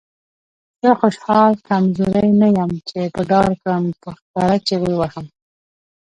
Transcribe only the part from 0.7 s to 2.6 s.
زه خوشحال کمزوری نه